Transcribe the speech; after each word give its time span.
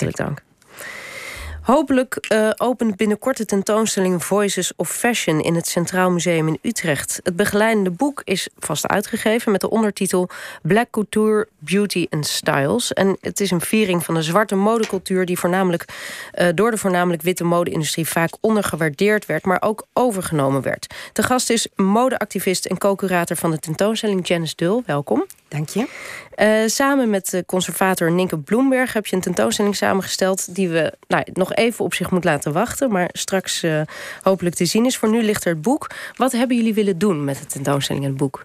Hartelijk 0.00 0.16
dank. 0.16 0.42
Hopelijk 1.64 2.26
uh, 2.32 2.50
opent 2.56 2.96
binnenkort 2.96 3.36
de 3.36 3.44
tentoonstelling 3.44 4.24
Voices 4.24 4.72
of 4.76 4.90
Fashion 4.90 5.40
in 5.40 5.54
het 5.54 5.68
Centraal 5.68 6.10
Museum 6.10 6.48
in 6.48 6.58
Utrecht. 6.62 7.20
Het 7.22 7.36
begeleidende 7.36 7.90
boek 7.90 8.22
is 8.24 8.48
vast 8.58 8.86
uitgegeven 8.86 9.52
met 9.52 9.60
de 9.60 9.70
ondertitel 9.70 10.28
Black 10.62 10.90
Couture, 10.90 11.48
Beauty 11.58 12.06
and 12.10 12.26
Styles. 12.26 12.92
En 12.92 13.16
het 13.20 13.40
is 13.40 13.50
een 13.50 13.60
viering 13.60 14.04
van 14.04 14.14
de 14.14 14.22
zwarte 14.22 14.54
modecultuur 14.54 15.26
die 15.26 15.38
voornamelijk, 15.38 15.84
uh, 16.34 16.48
door 16.54 16.70
de 16.70 16.78
voornamelijk 16.78 17.22
witte 17.22 17.44
mode-industrie 17.44 18.06
vaak 18.06 18.30
ondergewaardeerd 18.40 19.26
werd, 19.26 19.44
maar 19.44 19.62
ook 19.62 19.86
overgenomen 19.92 20.62
werd. 20.62 20.94
De 21.12 21.22
gast 21.22 21.50
is 21.50 21.68
modeactivist 21.76 22.64
en 22.64 22.78
co-curator 22.78 23.36
van 23.36 23.50
de 23.50 23.58
tentoonstelling 23.58 24.26
Janice 24.26 24.56
Dul. 24.56 24.82
Welkom. 24.86 25.26
Dank 25.54 25.68
je. 25.68 25.86
Uh, 26.36 26.68
samen 26.68 27.10
met 27.10 27.30
de 27.30 27.44
conservator 27.46 28.12
Ninke 28.12 28.38
Bloemberg 28.38 28.92
heb 28.92 29.06
je 29.06 29.16
een 29.16 29.22
tentoonstelling 29.22 29.76
samengesteld 29.76 30.54
die 30.54 30.68
we 30.68 30.92
nou, 31.08 31.24
nog 31.32 31.54
even 31.54 31.84
op 31.84 31.94
zich 31.94 32.10
moet 32.10 32.24
laten 32.24 32.52
wachten, 32.52 32.92
maar 32.92 33.08
straks 33.12 33.62
uh, 33.62 33.80
hopelijk 34.22 34.54
te 34.54 34.64
zien 34.64 34.84
is. 34.84 34.96
Voor 34.96 35.10
nu 35.10 35.22
ligt 35.22 35.44
er 35.44 35.52
het 35.52 35.62
boek. 35.62 35.90
Wat 36.16 36.32
hebben 36.32 36.56
jullie 36.56 36.74
willen 36.74 36.98
doen 36.98 37.24
met 37.24 37.38
de 37.38 37.46
tentoonstelling 37.46 38.04
en 38.04 38.10
het 38.10 38.18
boek? 38.18 38.44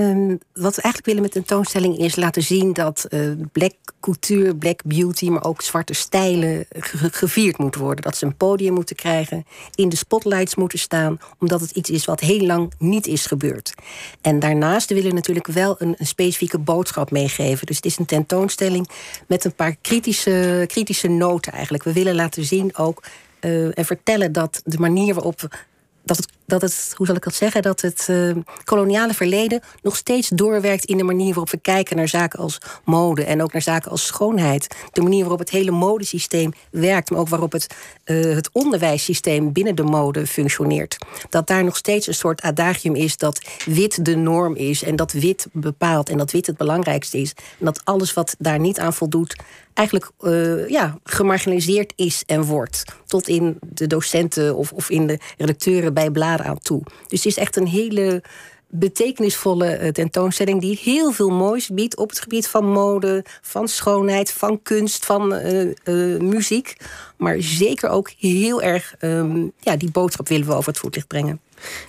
Um, 0.00 0.38
wat 0.52 0.76
we 0.76 0.82
eigenlijk 0.82 1.06
willen 1.06 1.22
met 1.22 1.32
de 1.32 1.38
tentoonstelling 1.38 1.98
is 1.98 2.16
laten 2.16 2.42
zien 2.42 2.72
dat 2.72 3.06
uh, 3.10 3.32
black 3.52 3.74
couture, 4.00 4.56
black 4.56 4.80
beauty, 4.84 5.28
maar 5.28 5.44
ook 5.44 5.62
zwarte 5.62 5.92
stijlen 5.94 6.66
ge 6.70 7.08
gevierd 7.12 7.58
moeten 7.58 7.80
worden. 7.80 8.04
Dat 8.04 8.16
ze 8.16 8.26
een 8.26 8.36
podium 8.36 8.74
moeten 8.74 8.96
krijgen, 8.96 9.46
in 9.74 9.88
de 9.88 9.96
spotlights 9.96 10.54
moeten 10.54 10.78
staan, 10.78 11.20
omdat 11.38 11.60
het 11.60 11.70
iets 11.70 11.90
is 11.90 12.04
wat 12.04 12.20
heel 12.20 12.46
lang 12.46 12.72
niet 12.78 13.06
is 13.06 13.26
gebeurd. 13.26 13.74
En 14.20 14.38
daarnaast 14.38 14.88
willen 14.88 15.08
we 15.08 15.14
natuurlijk 15.14 15.46
wel 15.46 15.74
een, 15.78 15.96
specifieke 15.98 16.58
boodschap 16.58 17.10
meegeven. 17.10 17.66
Dus 17.66 17.76
het 17.76 17.84
is 17.84 17.98
een 17.98 18.06
tentoonstelling 18.06 18.88
met 19.26 19.44
een 19.44 19.54
paar 19.54 19.76
kritische, 19.76 20.64
kritische 20.66 21.08
noten 21.08 21.52
eigenlijk. 21.52 21.84
We 21.84 21.92
willen 21.92 22.14
laten 22.14 22.44
zien 22.44 22.76
ook 22.76 23.02
uh, 23.40 23.78
en 23.78 23.84
vertellen 23.84 24.32
dat 24.32 24.60
de 24.64 24.78
manier 24.78 25.14
waarop 25.14 25.58
dat 26.02 26.16
het, 26.16 26.28
dat 26.48 26.62
het, 26.62 26.92
hoe 26.96 27.06
zal 27.06 27.16
ik 27.16 27.22
dat 27.24 27.34
zeggen, 27.34 27.62
dat 27.62 27.80
het 27.80 28.06
uh, 28.10 28.36
koloniale 28.64 29.14
verleden 29.14 29.60
nog 29.82 29.96
steeds 29.96 30.28
doorwerkt 30.28 30.84
in 30.84 30.96
de 30.96 31.04
manier 31.04 31.28
waarop 31.28 31.50
we 31.50 31.58
kijken 31.58 31.96
naar 31.96 32.08
zaken 32.08 32.38
als 32.38 32.58
mode 32.84 33.24
en 33.24 33.42
ook 33.42 33.52
naar 33.52 33.62
zaken 33.62 33.90
als 33.90 34.06
schoonheid. 34.06 34.76
De 34.92 35.02
manier 35.02 35.20
waarop 35.20 35.38
het 35.38 35.50
hele 35.50 35.70
modesysteem 35.70 36.52
werkt, 36.70 37.10
maar 37.10 37.20
ook 37.20 37.28
waarop 37.28 37.52
het, 37.52 37.74
uh, 38.04 38.34
het 38.34 38.50
onderwijssysteem 38.52 39.52
binnen 39.52 39.74
de 39.74 39.82
mode 39.82 40.26
functioneert. 40.26 40.98
Dat 41.28 41.46
daar 41.46 41.64
nog 41.64 41.76
steeds 41.76 42.06
een 42.06 42.14
soort 42.14 42.40
adagium 42.40 42.94
is 42.94 43.16
dat 43.16 43.48
wit 43.64 44.04
de 44.04 44.16
norm 44.16 44.56
is 44.56 44.82
en 44.82 44.96
dat 44.96 45.12
wit 45.12 45.46
bepaalt 45.52 46.08
en 46.08 46.18
dat 46.18 46.30
wit 46.30 46.46
het 46.46 46.56
belangrijkste 46.56 47.18
is. 47.18 47.32
En 47.58 47.64
dat 47.64 47.80
alles 47.84 48.12
wat 48.12 48.34
daar 48.38 48.58
niet 48.58 48.78
aan 48.78 48.94
voldoet, 48.94 49.36
eigenlijk 49.78 50.10
uh, 50.20 50.68
ja, 50.68 50.98
gemarginaliseerd 51.04 51.92
is 51.96 52.22
en 52.26 52.44
wordt. 52.44 52.82
Tot 53.06 53.28
in 53.28 53.58
de 53.60 53.86
docenten 53.86 54.56
of, 54.56 54.72
of 54.72 54.90
in 54.90 55.06
de 55.06 55.18
redacteuren 55.36 55.94
bij 55.94 56.10
bladen 56.10 56.37
aan 56.44 56.58
toe. 56.58 56.82
Dus 57.08 57.24
het 57.24 57.32
is 57.32 57.36
echt 57.36 57.56
een 57.56 57.66
hele 57.66 58.22
betekenisvolle 58.70 59.66
eh, 59.66 59.92
tentoonstelling 59.92 60.60
die 60.60 60.80
heel 60.82 61.12
veel 61.12 61.30
moois 61.30 61.68
biedt 61.68 61.96
op 61.96 62.08
het 62.08 62.20
gebied 62.20 62.48
van 62.48 62.70
mode, 62.70 63.24
van 63.42 63.68
schoonheid, 63.68 64.32
van 64.32 64.62
kunst, 64.62 65.04
van 65.04 65.34
uh, 65.34 65.60
uh, 65.84 66.20
muziek. 66.20 66.76
Maar 67.16 67.36
zeker 67.38 67.88
ook 67.88 68.10
heel 68.18 68.62
erg, 68.62 68.94
um, 69.00 69.52
ja, 69.60 69.76
die 69.76 69.90
boodschap 69.90 70.28
willen 70.28 70.46
we 70.46 70.54
over 70.54 70.68
het 70.68 70.80
voetlicht 70.80 71.06
brengen. 71.06 71.40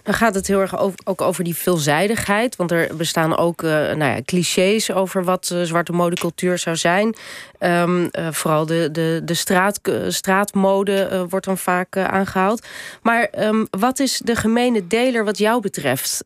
Dan 0.03 0.14
gaat 0.14 0.36
het 0.36 0.48
heel 0.48 0.62
erg 0.62 0.78
ook 1.03 1.22
over 1.22 1.44
die 1.44 1.56
veelzijdigheid. 1.56 2.56
Want 2.56 2.72
er 2.72 2.95
bestaan 2.95 3.38
ook 3.38 3.62
uh, 3.62 3.70
nou 3.72 4.03
ja, 4.03 4.20
clichés 4.25 4.92
over 4.92 5.23
wat 5.23 5.50
uh, 5.53 5.62
zwarte 5.62 5.92
modecultuur 5.92 6.58
zou 6.58 6.75
zijn. 6.75 7.16
Um, 7.59 8.09
uh, 8.12 8.28
vooral 8.31 8.66
de, 8.66 8.90
de, 8.92 9.22
de 9.23 9.34
straat, 9.34 9.80
straatmode 10.08 11.25
wordt 11.30 11.45
dan 11.45 11.58
vaak 11.58 11.97
aangehaald. 11.97 12.67
Maar 13.02 13.30
um, 13.40 13.67
wat 13.70 14.00
is 14.00 14.22
de 14.23 14.36
gemene 14.36 14.88
deler 14.88 15.25
wat 15.25 15.38
jou 15.38 15.62
betreft? 15.62 16.23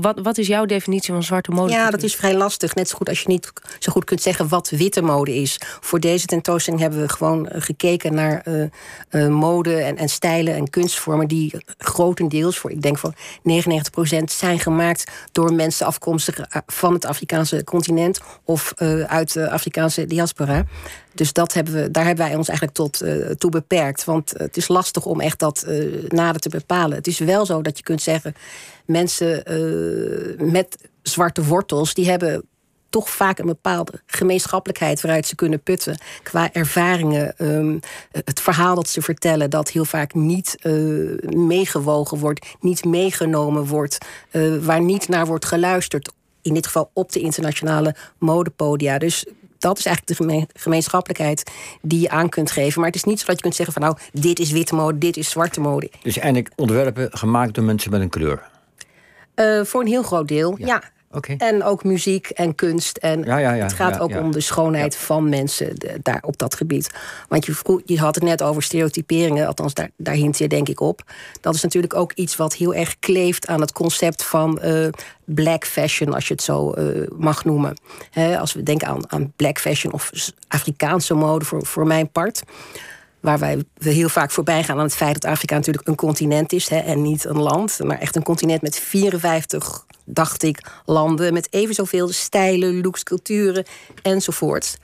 wat, 0.00 0.18
wat 0.22 0.38
is 0.38 0.46
jouw 0.46 0.64
definitie 0.64 1.12
van 1.12 1.22
zwarte 1.22 1.50
mode? 1.50 1.72
Ja, 1.72 1.90
dat 1.90 2.02
is 2.02 2.14
vrij 2.14 2.34
lastig. 2.34 2.74
Net 2.74 2.88
zo 2.88 2.96
goed 2.96 3.08
als 3.08 3.20
je 3.20 3.28
niet 3.28 3.52
zo 3.78 3.92
goed 3.92 4.04
kunt 4.04 4.22
zeggen 4.22 4.48
wat 4.48 4.70
witte 4.70 5.02
mode 5.02 5.34
is. 5.34 5.60
Voor 5.80 6.00
deze 6.00 6.26
tentoonstelling 6.26 6.82
hebben 6.82 7.00
we 7.00 7.08
gewoon 7.08 7.48
gekeken 7.52 8.14
naar 8.14 8.42
mode 9.30 9.74
en, 9.76 9.96
en 9.96 10.08
stijlen 10.08 10.54
en 10.54 10.70
kunstvormen 10.70 11.28
die 11.28 11.64
grotendeels 11.78 12.58
voor, 12.64 12.72
ik 12.72 12.82
denk 12.82 12.98
van 12.98 13.14
99% 13.14 14.24
zijn 14.24 14.58
gemaakt 14.58 15.10
door 15.32 15.52
mensen 15.52 15.86
afkomstig 15.86 16.38
eh, 16.38 16.60
van 16.66 16.92
het 16.92 17.04
Afrikaanse 17.04 17.64
continent 17.64 18.20
of 18.44 18.72
uh, 18.78 19.02
uit 19.02 19.32
de 19.32 19.50
Afrikaanse 19.50 20.06
diaspora. 20.06 20.64
Dus 21.14 21.32
dat 21.32 21.52
hebben 21.52 21.74
we, 21.74 21.90
daar 21.90 22.04
hebben 22.04 22.26
wij 22.26 22.36
ons 22.36 22.48
eigenlijk 22.48 22.78
tot 22.78 23.02
uh, 23.02 23.30
toe 23.30 23.50
beperkt. 23.50 24.04
Want 24.04 24.32
het 24.36 24.56
is 24.56 24.68
lastig 24.68 25.04
om 25.04 25.20
echt 25.20 25.38
dat 25.38 25.64
uh, 25.68 26.08
nader 26.08 26.40
te 26.40 26.48
bepalen. 26.48 26.96
Het 26.96 27.06
is 27.06 27.18
wel 27.18 27.46
zo 27.46 27.62
dat 27.62 27.76
je 27.76 27.84
kunt 27.84 28.02
zeggen: 28.02 28.34
mensen 28.84 29.42
met 30.52 30.76
zwarte 31.02 31.44
wortels, 31.44 31.94
die 31.94 32.10
hebben 32.10 32.44
toch 32.94 33.10
vaak 33.10 33.38
een 33.38 33.46
bepaalde 33.46 33.92
gemeenschappelijkheid 34.06 35.00
waaruit 35.00 35.26
ze 35.26 35.34
kunnen 35.34 35.62
putten. 35.62 35.98
Qua 36.22 36.52
ervaringen, 36.52 37.34
um, 37.38 37.80
het 38.10 38.40
verhaal 38.40 38.74
dat 38.74 38.88
ze 38.88 39.02
vertellen, 39.02 39.50
dat 39.50 39.70
heel 39.70 39.84
vaak 39.84 40.14
niet 40.14 40.56
uh, 40.62 41.18
meegewogen 41.28 42.18
wordt, 42.18 42.46
niet 42.60 42.84
meegenomen 42.84 43.66
wordt, 43.66 43.98
uh, 44.30 44.64
waar 44.64 44.80
niet 44.80 45.08
naar 45.08 45.26
wordt 45.26 45.44
geluisterd. 45.44 46.12
In 46.42 46.54
dit 46.54 46.66
geval 46.66 46.90
op 46.92 47.12
de 47.12 47.20
internationale 47.20 47.94
modepodia. 48.18 48.98
Dus 48.98 49.26
dat 49.58 49.78
is 49.78 49.86
eigenlijk 49.86 50.18
de 50.18 50.46
gemeenschappelijkheid 50.60 51.50
die 51.82 52.00
je 52.00 52.10
aan 52.10 52.28
kunt 52.28 52.50
geven. 52.50 52.80
Maar 52.80 52.90
het 52.90 52.98
is 52.98 53.04
niet 53.04 53.20
zo 53.20 53.26
dat 53.26 53.36
je 53.36 53.42
kunt 53.42 53.54
zeggen 53.54 53.74
van 53.74 53.82
nou, 53.82 53.96
dit 54.12 54.38
is 54.38 54.50
witte 54.50 54.74
mode, 54.74 54.98
dit 54.98 55.16
is 55.16 55.30
zwarte 55.30 55.60
mode. 55.60 55.90
Dus 56.02 56.18
eigenlijk 56.18 56.52
ontwerpen 56.56 57.08
gemaakt 57.10 57.54
door 57.54 57.64
mensen 57.64 57.90
met 57.90 58.00
een 58.00 58.08
kleur? 58.08 58.42
Uh, 59.34 59.64
voor 59.64 59.80
een 59.80 59.86
heel 59.86 60.02
groot 60.02 60.28
deel, 60.28 60.54
ja. 60.58 60.66
ja. 60.66 60.82
Okay. 61.14 61.36
En 61.36 61.64
ook 61.64 61.84
muziek 61.84 62.28
en 62.28 62.54
kunst. 62.54 62.96
En 62.96 63.22
ja, 63.22 63.38
ja, 63.38 63.52
ja, 63.52 63.62
het 63.62 63.72
gaat 63.72 63.98
ook 63.98 64.16
om 64.16 64.32
de 64.32 64.40
schoonheid 64.40 64.96
van 64.96 65.28
mensen 65.28 65.76
de, 65.76 65.98
daar 66.02 66.22
op 66.26 66.38
dat 66.38 66.54
gebied. 66.54 66.90
Want 67.28 67.46
je, 67.46 67.82
je 67.84 67.98
had 67.98 68.14
het 68.14 68.24
net 68.24 68.42
over 68.42 68.62
stereotyperingen, 68.62 69.46
althans 69.46 69.74
daar, 69.74 69.90
daar 69.96 70.14
hint 70.14 70.38
je 70.38 70.48
denk 70.48 70.68
ik 70.68 70.80
op. 70.80 71.02
Dat 71.40 71.54
is 71.54 71.62
natuurlijk 71.62 71.94
ook 71.94 72.12
iets 72.12 72.36
wat 72.36 72.54
heel 72.54 72.74
erg 72.74 72.98
kleeft 72.98 73.46
aan 73.46 73.60
het 73.60 73.72
concept 73.72 74.24
van 74.24 74.60
uh, 74.64 74.88
black 75.24 75.64
fashion, 75.64 76.14
als 76.14 76.28
je 76.28 76.34
het 76.34 76.42
zo 76.42 76.74
uh, 76.78 77.08
mag 77.16 77.44
noemen. 77.44 77.76
He, 78.10 78.38
als 78.38 78.52
we 78.52 78.62
denken 78.62 78.88
aan, 78.88 79.10
aan 79.10 79.32
black 79.36 79.58
fashion 79.58 79.92
of 79.92 80.10
Afrikaanse 80.48 81.14
mode 81.14 81.44
voor, 81.44 81.66
voor 81.66 81.86
mijn 81.86 82.10
part 82.10 82.42
waar 83.20 83.38
wij 83.38 83.64
we 83.74 83.90
heel 83.90 84.08
vaak 84.08 84.30
voorbij 84.30 84.64
gaan 84.64 84.78
aan 84.78 84.84
het 84.84 84.94
feit 84.94 85.20
dat 85.20 85.30
Afrika 85.30 85.54
natuurlijk 85.54 85.88
een 85.88 85.94
continent 85.94 86.52
is 86.52 86.68
hè, 86.68 86.78
en 86.78 87.02
niet 87.02 87.24
een 87.24 87.40
land, 87.40 87.78
maar 87.82 87.98
echt 87.98 88.16
een 88.16 88.22
continent 88.22 88.62
met 88.62 88.78
54 88.78 89.84
dacht 90.04 90.42
ik, 90.42 90.70
landen 90.84 91.32
met 91.32 91.46
even 91.50 91.74
zoveel 91.74 92.08
stijlen, 92.08 92.80
looks, 92.80 93.02
culturen 93.02 93.64
enzovoort. 94.02 94.78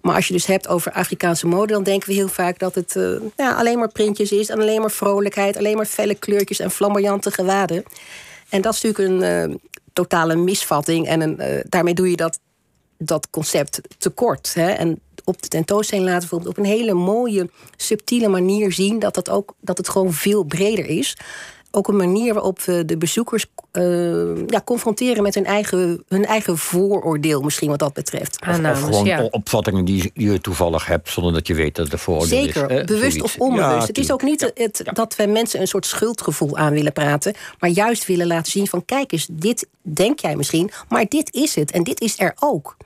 Maar 0.00 0.14
als 0.14 0.26
je 0.26 0.32
dus 0.32 0.46
hebt 0.46 0.68
over 0.68 0.92
Afrikaanse 0.92 1.46
mode, 1.46 1.72
dan 1.72 1.82
denken 1.82 2.08
we 2.08 2.14
heel 2.14 2.28
vaak 2.28 2.58
dat 2.58 2.74
het 2.74 2.98
ja, 3.36 3.54
alleen 3.54 3.78
maar 3.78 3.92
printjes 3.92 4.32
is 4.32 4.48
en 4.48 4.60
alleen 4.60 4.80
maar 4.80 4.90
vrolijkheid, 4.90 5.56
alleen 5.56 5.76
maar 5.76 5.86
felle 5.86 6.14
kleurtjes 6.14 6.58
en 6.58 6.70
flamboyante 6.70 7.30
gewaden. 7.30 7.84
En 8.48 8.60
dat 8.60 8.74
is 8.74 8.82
natuurlijk 8.82 9.22
een 9.22 9.50
uh, 9.50 9.56
totale 9.92 10.36
misvatting 10.36 11.06
en 11.06 11.20
een, 11.20 11.36
uh, 11.40 11.60
daarmee 11.68 11.94
doe 11.94 12.10
je 12.10 12.16
dat, 12.16 12.38
dat 12.98 13.30
concept 13.30 13.80
tekort. 13.98 14.54
Hè? 14.54 14.70
En 14.70 15.00
op 15.24 15.42
de 15.42 15.48
tentoonstelling 15.48 16.08
laten 16.08 16.28
we 16.28 16.48
op 16.48 16.58
een 16.58 16.64
hele 16.64 16.94
mooie, 16.94 17.50
subtiele 17.76 18.28
manier 18.28 18.72
zien 18.72 18.98
dat, 18.98 19.14
dat, 19.14 19.30
ook, 19.30 19.54
dat 19.60 19.78
het 19.78 19.88
gewoon 19.88 20.12
veel 20.12 20.42
breder 20.44 20.86
is 20.86 21.16
ook 21.74 21.88
een 21.88 21.96
manier 21.96 22.34
waarop 22.34 22.60
we 22.60 22.84
de 22.84 22.96
bezoekers 22.96 23.46
uh, 23.78 24.46
ja, 24.46 24.60
confronteren 24.64 25.22
met 25.22 25.34
hun 25.34 25.44
eigen, 25.44 26.04
hun 26.08 26.24
eigen 26.24 26.58
vooroordeel, 26.58 27.40
misschien 27.40 27.68
wat 27.68 27.78
dat 27.78 27.92
betreft. 27.92 28.38
Of, 28.48 28.58
of 28.58 28.82
gewoon 28.82 29.04
ja. 29.04 29.22
opvattingen 29.30 29.84
die, 29.84 30.10
je 30.14 30.40
toevallig 30.40 30.86
hebt, 30.86 31.10
zonder 31.10 31.32
dat 31.32 31.46
je 31.46 31.54
weet 31.54 31.74
dat 31.74 31.90
het 31.90 32.00
vooroordeel 32.00 32.42
Zeker, 32.42 32.62
is. 32.62 32.68
Zeker, 32.68 32.84
bewust 32.84 33.22
of 33.22 33.36
onbewust. 33.38 33.80
Ja, 33.80 33.86
het 33.86 33.98
is 33.98 34.12
ook 34.12 34.22
niet 34.22 34.40
ja, 34.40 34.50
het, 34.54 34.82
dat 34.92 35.16
we 35.16 35.26
mensen 35.26 35.60
een 35.60 35.68
soort 35.68 35.86
schuldgevoel 35.86 36.56
aan 36.56 36.72
willen 36.72 36.92
praten, 36.92 37.34
maar 37.58 37.70
juist 37.70 38.06
willen 38.06 38.26
laten 38.26 38.52
zien 38.52 38.66
van 38.66 38.84
kijk 38.84 39.12
eens, 39.12 39.26
dit 39.30 39.66
denk 39.82 40.18
jij 40.18 40.36
misschien, 40.36 40.70
maar 40.88 41.04
dit 41.08 41.34
is 41.34 41.54
het 41.54 41.70
en 41.70 41.82
dit 41.82 42.00
is 42.00 42.20
er 42.20 42.34
ook. 42.40 42.76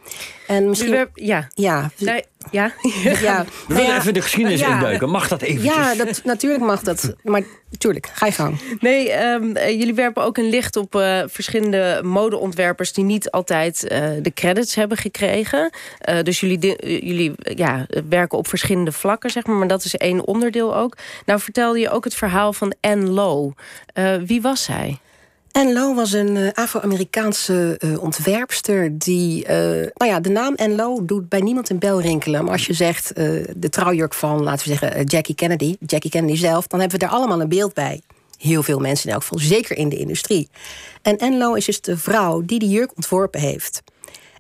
En 0.47 0.69
misschien, 0.69 0.91
we, 0.91 1.09
ja. 1.15 1.49
Ja. 1.55 1.91
Nee, 1.99 2.25
ja. 2.51 2.73
ja. 3.21 3.45
We 3.69 3.75
willen 3.75 3.97
even 3.97 4.15
de 4.15 4.23
geschiedenis 4.23 4.61
ja. 4.61 4.75
induiken. 4.75 5.11
Mag 5.11 5.29
dat 5.29 5.43
eventjes? 5.43 5.75
Ja, 5.75 5.95
dat, 5.95 6.21
natuurlijk 6.25 6.63
mag 6.63 6.83
dat. 6.83 7.15
Maar 7.23 7.43
natuurlijk, 7.71 8.11
ga 8.13 8.27
je 8.27 8.33
gang. 8.33 8.61
Nee, 8.81 9.25
um, 9.25 9.53
jullie 9.57 9.95
werpen 9.95 10.23
ook 10.23 10.37
een 10.37 10.49
licht 10.49 10.77
op 10.79 10.95
uh, 10.95 11.23
verschillende 11.27 12.01
modeontwerpers... 12.05 12.93
die 12.93 13.05
niet 13.05 13.31
altijd 13.31 13.83
uh, 13.83 14.09
de 14.23 14.33
credits 14.35 14.75
hebben 14.75 14.97
gekregen. 14.97 15.71
Uh, 16.09 16.23
dus 16.23 16.41
jullie, 16.41 16.77
jullie 17.05 17.33
ja, 17.37 17.87
werken 18.09 18.39
op 18.39 18.49
verschillende 18.49 18.93
vlakken, 18.93 19.31
zeg 19.31 19.47
maar. 19.47 19.57
Maar 19.57 19.69
dat 19.69 19.85
is 19.85 19.97
één 19.97 20.27
onderdeel 20.27 20.77
ook. 20.77 20.97
Nou 21.27 21.41
vertelde 21.41 21.79
je 21.79 21.91
ook 21.91 22.05
het 22.05 22.15
verhaal 22.15 22.53
van 22.53 22.75
Anne 22.81 23.07
Lowe. 23.07 23.55
wie 24.27 24.43
was 24.43 24.65
zij? 24.65 24.99
Lo 25.53 25.95
was 25.95 26.13
een 26.13 26.53
Afro-Amerikaanse 26.55 27.81
uh, 27.85 28.03
ontwerpster 28.03 28.99
die. 28.99 29.47
Nou 29.95 30.11
ja, 30.11 30.21
de 30.21 30.29
naam 30.29 30.55
Lo 30.57 31.05
doet 31.05 31.29
bij 31.29 31.41
niemand 31.41 31.71
een 31.71 31.79
bel 31.79 32.01
rinkelen. 32.01 32.43
Maar 32.45 32.53
als 32.53 32.67
je 32.67 32.73
zegt 32.73 33.15
de 33.57 33.69
trouwjurk 33.71 34.15
van, 34.15 34.43
laten 34.43 34.69
we 34.69 34.77
zeggen, 34.77 35.05
Jackie 35.05 35.35
Kennedy, 35.35 35.77
Jackie 35.81 36.11
Kennedy 36.11 36.39
zelf, 36.39 36.67
dan 36.67 36.81
hebben 36.81 36.99
we 36.99 37.05
daar 37.05 37.15
allemaal 37.15 37.41
een 37.41 37.49
beeld 37.49 37.75
bij. 37.75 38.01
Heel 38.39 38.63
veel 38.63 38.79
mensen 38.79 39.07
in 39.07 39.13
elk 39.13 39.23
geval, 39.23 39.39
zeker 39.39 39.77
in 39.77 39.89
de 39.89 39.97
industrie. 39.97 40.49
En 41.03 41.39
Lo 41.39 41.55
is 41.55 41.65
dus 41.65 41.81
de 41.81 41.97
vrouw 41.97 42.43
die 42.45 42.59
die 42.59 42.69
jurk 42.69 42.97
ontworpen 42.97 43.41
heeft. 43.41 43.83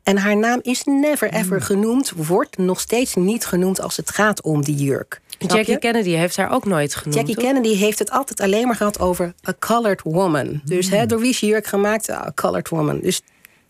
En 0.03 0.17
haar 0.17 0.37
naam 0.37 0.59
is 0.63 0.85
never 0.85 1.33
ever 1.33 1.57
hmm. 1.57 1.67
genoemd, 1.67 2.13
wordt 2.17 2.59
nog 2.59 2.81
steeds 2.81 3.15
niet 3.15 3.47
genoemd 3.47 3.81
als 3.81 3.97
het 3.97 4.11
gaat 4.11 4.43
om 4.43 4.65
die 4.65 4.75
jurk. 4.75 5.21
Jackie 5.39 5.79
Kennedy 5.79 6.11
heeft 6.11 6.37
haar 6.37 6.53
ook 6.53 6.65
nooit 6.65 6.95
genoemd. 6.95 7.17
Jackie 7.17 7.37
Kennedy 7.37 7.75
heeft 7.75 7.99
het 7.99 8.11
altijd 8.11 8.41
alleen 8.41 8.67
maar 8.67 8.77
gehad 8.77 9.01
over 9.01 9.35
a 9.49 9.55
colored 9.59 10.03
woman. 10.03 10.61
Dus 10.65 10.91
hè, 10.91 10.99
hmm. 10.99 11.07
door 11.07 11.21
wie 11.21 11.31
is 11.31 11.41
jurk 11.41 11.67
gemaakt? 11.67 12.11
A 12.11 12.33
colored 12.35 12.69
woman. 12.69 13.01
Dus 13.01 13.17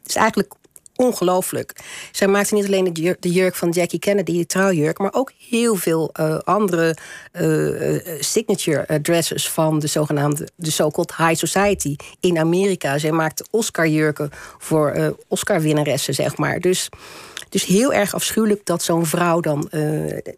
het 0.02 0.08
is 0.08 0.14
eigenlijk 0.14 0.54
ongelooflijk. 0.98 1.72
Zij 2.12 2.28
maakte 2.28 2.54
niet 2.54 2.66
alleen 2.66 3.16
de 3.20 3.32
jurk, 3.32 3.54
van 3.54 3.70
Jackie 3.70 3.98
Kennedy, 3.98 4.38
de 4.38 4.46
trouwjurk, 4.46 4.98
maar 4.98 5.14
ook 5.14 5.32
heel 5.48 5.74
veel 5.74 6.10
uh, 6.20 6.38
andere 6.38 6.96
uh, 7.40 8.16
signature 8.20 9.00
dresses 9.02 9.50
van 9.50 9.78
de 9.78 9.86
zogenaamde 9.86 10.48
de 10.54 10.70
so-called 10.70 11.16
high 11.16 11.34
society 11.34 11.96
in 12.20 12.38
Amerika. 12.38 12.98
Zij 12.98 13.12
maakte 13.12 13.46
Oscar-jurken 13.50 14.30
voor 14.58 14.96
uh, 14.96 15.08
Oscar-winnaressen, 15.28 16.14
zeg 16.14 16.36
maar. 16.36 16.60
Dus, 16.60 16.88
dus 17.48 17.64
heel 17.64 17.92
erg 17.92 18.14
afschuwelijk 18.14 18.66
dat 18.66 18.82
zo'n 18.82 19.06
vrouw 19.06 19.40
dan 19.40 19.70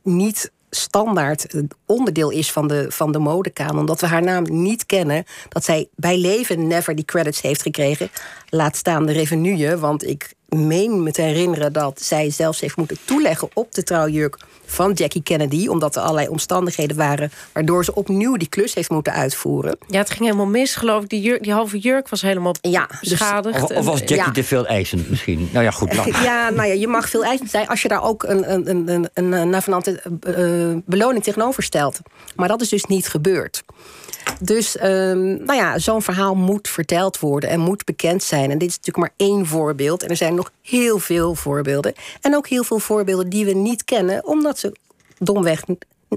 niet 0.03 0.51
standaard 0.71 1.55
onderdeel 1.91 2.31
is 2.31 2.53
van 2.53 2.69
de, 2.69 2.87
van 2.89 3.13
de 3.13 3.19
modekamer. 3.19 3.79
Omdat 3.79 4.01
we 4.01 4.07
haar 4.07 4.23
naam 4.23 4.45
niet 4.49 4.87
kennen. 4.87 5.25
Dat 5.49 5.65
zij 5.65 5.89
bij 5.97 6.19
leven 6.19 6.67
never 6.67 6.95
die 6.95 7.05
credits 7.05 7.41
heeft 7.41 7.63
gekregen. 7.63 8.11
Laat 8.49 8.77
staan 8.77 9.07
de 9.07 9.13
revenue. 9.13 9.77
Want 9.77 10.07
ik 10.07 10.35
meen 10.49 11.03
me 11.03 11.11
te 11.11 11.23
herinneren 11.23 11.73
dat 11.73 12.01
zij 12.03 12.31
zelfs 12.31 12.61
heeft 12.61 12.77
moeten 12.77 12.97
toeleggen 13.05 13.49
op 13.55 13.73
de 13.75 13.83
trouwjurk 13.83 14.39
van 14.65 14.93
Jackie 14.93 15.23
Kennedy. 15.23 15.67
Omdat 15.67 15.97
er 15.97 16.03
allerlei 16.03 16.29
omstandigheden 16.29 16.97
waren 16.97 17.33
waardoor 17.53 17.85
ze 17.85 17.95
opnieuw 17.95 18.37
die 18.37 18.49
klus 18.49 18.75
heeft 18.75 18.91
moeten 18.91 19.13
uitvoeren. 19.13 19.79
Ja, 19.87 19.99
het 19.99 20.11
ging 20.11 20.25
helemaal 20.25 20.47
mis, 20.47 20.75
geloof 20.75 21.03
ik. 21.03 21.09
Die, 21.09 21.21
jurk, 21.21 21.43
die 21.43 21.53
halve 21.53 21.79
jurk 21.79 22.09
was 22.09 22.23
helemaal 22.23 22.55
ja, 22.61 22.87
dus- 22.87 23.11
beschadigd. 23.11 23.63
of, 23.63 23.85
was 23.85 24.01
Jackie 24.05 24.33
te 24.33 24.45
veel 24.45 24.67
eisend 24.67 25.11
misschien? 25.11 25.49
Nou 25.53 25.65
ja, 25.65 25.71
goed. 25.71 25.95
ja, 26.23 26.51
nou 26.51 26.69
ja, 26.69 26.75
je 26.75 26.89
mag 26.89 27.09
veel 27.09 27.25
eisend 27.25 27.51
zijn 27.51 27.69
als 27.69 27.83
je 27.83 27.89
daar 27.89 28.03
ook 28.03 28.23
een, 28.23 28.53
een, 28.53 28.71
een, 28.71 29.09
een, 29.15 29.33
een 29.33 29.51
navenante 29.51 30.03
uh, 30.27 30.83
beloning 30.87 31.25
tegenover 31.25 31.63
stelt. 31.63 31.80
Maar 32.37 32.49
dat 32.49 32.61
is 32.61 32.69
dus 32.69 32.85
niet 32.85 33.09
gebeurd. 33.09 33.63
Dus 34.41 34.77
um, 34.83 35.45
nou 35.45 35.55
ja, 35.55 35.79
zo'n 35.79 36.03
verhaal 36.03 36.35
moet 36.35 36.69
verteld 36.69 37.19
worden 37.19 37.51
en 37.51 37.61
moet 37.61 37.85
bekend 37.85 38.23
zijn. 38.23 38.51
En 38.51 38.59
dit 38.59 38.69
is 38.69 38.77
natuurlijk 38.77 39.07
maar 39.07 39.29
één 39.29 39.47
voorbeeld. 39.47 40.03
En 40.03 40.09
er 40.09 40.17
zijn 40.17 40.35
nog 40.35 40.53
heel 40.63 40.99
veel 40.99 41.35
voorbeelden. 41.35 41.95
En 42.21 42.37
ook 42.37 42.49
heel 42.49 42.65
veel 42.65 42.79
voorbeelden 42.79 43.29
die 43.29 43.45
we 43.45 43.53
niet 43.53 43.85
kennen, 43.85 44.27
omdat 44.27 44.59
ze 44.59 44.77
domweg 45.19 45.63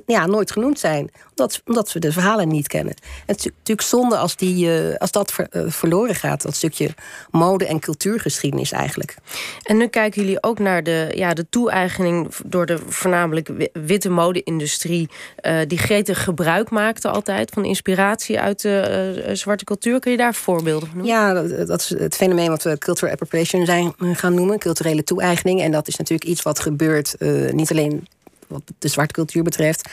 ja, 0.06 0.26
nooit 0.26 0.52
genoemd 0.52 0.80
zijn. 0.80 1.12
Omdat, 1.30 1.62
omdat 1.66 1.92
we 1.92 2.00
de 2.00 2.12
verhalen 2.12 2.48
niet 2.48 2.68
kennen. 2.68 2.94
het 3.26 3.38
is 3.38 3.46
natuurlijk 3.46 3.88
zonde 3.88 4.18
als, 4.18 4.36
die, 4.36 4.66
uh, 4.66 4.96
als 4.96 5.12
dat 5.12 5.32
ver, 5.32 5.48
uh, 5.52 5.64
verloren 5.68 6.16
gaat. 6.16 6.42
Dat 6.42 6.56
stukje 6.56 6.90
mode- 7.32 7.66
en 7.66 7.80
cultuurgeschiedenis 7.80 8.72
eigenlijk. 8.72 9.16
En 9.64 9.78
nu 9.78 9.88
kijken 9.88 10.22
jullie 10.22 10.44
ook 10.44 10.60
naar 10.60 10.84
de, 10.84 11.12
ja, 11.16 11.34
de 11.34 11.46
toe-eigening... 11.50 12.36
door 12.46 12.66
de 12.66 12.78
voornamelijk 12.88 13.70
witte 13.74 14.10
mode-industrie... 14.10 15.10
Uh, 15.42 15.60
die 15.68 15.78
gretig 15.78 16.24
gebruik 16.24 16.70
maakte 16.70 17.10
altijd 17.10 17.52
van 17.54 17.66
inspiratie 17.66 18.40
uit 18.40 18.62
de 18.62 19.30
zwarte 19.34 19.64
cultuur. 19.64 20.00
Kun 20.00 20.12
je 20.12 20.18
daar 20.18 20.36
voorbeelden 20.36 20.88
van 20.88 20.98
noemen? 20.98 21.16
Ja, 21.16 21.34
dat, 21.34 21.68
dat 21.68 21.82
is 21.82 21.90
het 21.90 22.16
fenomeen 22.16 22.50
wat 22.50 22.64
we 22.64 22.78
cultural 22.78 23.12
appropriation 23.12 23.66
zijn 23.66 23.94
gaan 23.98 24.34
noemen. 24.34 24.60
Culturele 24.60 25.04
toe-eigening. 25.04 25.62
En 25.62 25.72
dat 25.72 25.88
is 25.88 25.96
natuurlijk 25.96 26.30
iets 26.30 26.42
wat 26.42 26.60
gebeurt 26.60 27.16
niet 27.52 27.72
alleen 27.72 28.08
wat 28.54 28.72
de 28.80 28.88
zwarte 28.88 29.14
cultuur 29.14 29.44
betreft. 29.44 29.90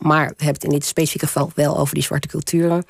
Maar 0.00 0.26
we 0.26 0.44
hebben 0.44 0.54
het 0.54 0.64
in 0.64 0.70
dit 0.70 0.84
specifieke 0.84 1.26
geval 1.26 1.50
wel 1.54 1.78
over 1.78 1.94
die 1.94 2.02
zwarte 2.02 2.28
culturen. 2.28 2.84